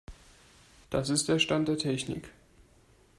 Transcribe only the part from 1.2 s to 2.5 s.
der Stand der Technik.